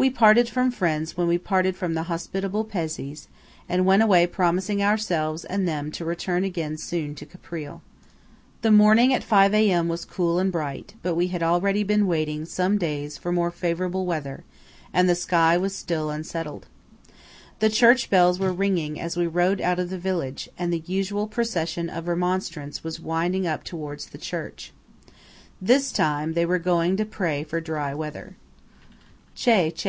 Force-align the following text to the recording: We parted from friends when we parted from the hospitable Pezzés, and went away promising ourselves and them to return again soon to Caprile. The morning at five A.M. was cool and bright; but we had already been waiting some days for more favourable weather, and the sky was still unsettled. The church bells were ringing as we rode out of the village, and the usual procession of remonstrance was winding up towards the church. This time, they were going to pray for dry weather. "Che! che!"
We 0.00 0.08
parted 0.08 0.48
from 0.48 0.70
friends 0.70 1.14
when 1.14 1.26
we 1.26 1.36
parted 1.36 1.76
from 1.76 1.92
the 1.92 2.04
hospitable 2.04 2.64
Pezzés, 2.64 3.26
and 3.68 3.84
went 3.84 4.02
away 4.02 4.26
promising 4.26 4.82
ourselves 4.82 5.44
and 5.44 5.68
them 5.68 5.92
to 5.92 6.06
return 6.06 6.42
again 6.42 6.78
soon 6.78 7.14
to 7.16 7.26
Caprile. 7.26 7.82
The 8.62 8.70
morning 8.70 9.12
at 9.12 9.22
five 9.22 9.52
A.M. 9.52 9.88
was 9.88 10.06
cool 10.06 10.38
and 10.38 10.50
bright; 10.50 10.94
but 11.02 11.16
we 11.16 11.26
had 11.26 11.42
already 11.42 11.82
been 11.82 12.06
waiting 12.06 12.46
some 12.46 12.78
days 12.78 13.18
for 13.18 13.30
more 13.30 13.50
favourable 13.50 14.06
weather, 14.06 14.42
and 14.90 15.06
the 15.06 15.14
sky 15.14 15.58
was 15.58 15.74
still 15.76 16.08
unsettled. 16.08 16.64
The 17.58 17.68
church 17.68 18.08
bells 18.08 18.38
were 18.38 18.54
ringing 18.54 18.98
as 18.98 19.18
we 19.18 19.26
rode 19.26 19.60
out 19.60 19.78
of 19.78 19.90
the 19.90 19.98
village, 19.98 20.48
and 20.58 20.72
the 20.72 20.82
usual 20.86 21.26
procession 21.26 21.90
of 21.90 22.08
remonstrance 22.08 22.82
was 22.82 23.00
winding 23.00 23.46
up 23.46 23.64
towards 23.64 24.06
the 24.06 24.16
church. 24.16 24.72
This 25.60 25.92
time, 25.92 26.32
they 26.32 26.46
were 26.46 26.58
going 26.58 26.96
to 26.96 27.04
pray 27.04 27.44
for 27.44 27.60
dry 27.60 27.92
weather. 27.94 28.36
"Che! 29.34 29.70
che!" 29.72 29.88